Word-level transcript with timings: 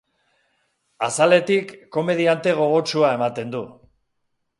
Azaletik, 1.07 1.73
komediante 1.97 2.55
gogotsua 2.61 3.13
ematen 3.19 3.53
du. 3.57 3.63